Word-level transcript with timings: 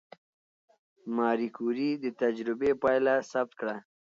ماري 1.15 1.47
کوري 1.57 1.89
د 2.03 2.05
تجربې 2.21 2.71
پایله 2.81 3.13
ثبت 3.31 3.53
کړه. 3.59 3.75